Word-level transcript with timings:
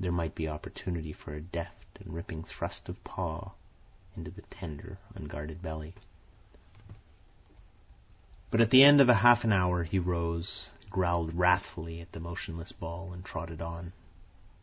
There 0.00 0.10
might 0.12 0.34
be 0.34 0.48
opportunity 0.48 1.12
for 1.12 1.34
a 1.34 1.42
deft 1.42 1.98
and 2.00 2.14
ripping 2.14 2.42
thrust 2.42 2.88
of 2.88 3.04
paw 3.04 3.50
into 4.16 4.30
the 4.30 4.40
tender, 4.40 4.96
unguarded 5.14 5.60
belly. 5.60 5.92
But 8.50 8.62
at 8.62 8.70
the 8.70 8.82
end 8.82 9.02
of 9.02 9.08
half 9.08 9.44
an 9.44 9.52
hour 9.52 9.82
he 9.82 9.98
arose, 9.98 10.70
growled 10.88 11.34
wrathfully 11.34 12.00
at 12.00 12.12
the 12.12 12.18
motionless 12.20 12.72
ball, 12.72 13.12
and 13.12 13.22
trotted 13.22 13.60
on. 13.60 13.92